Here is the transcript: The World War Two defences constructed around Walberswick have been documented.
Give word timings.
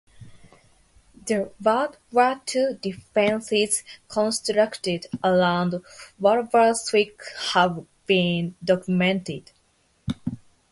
The 1.27 1.51
World 1.63 1.99
War 2.11 2.41
Two 2.43 2.75
defences 2.81 3.83
constructed 4.07 5.05
around 5.23 5.75
Walberswick 6.19 7.19
have 7.53 7.85
been 8.07 8.55
documented. 8.63 9.51